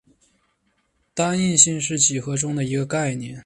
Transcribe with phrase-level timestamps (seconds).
[1.13, 3.39] 单应性是几何中的一个概念。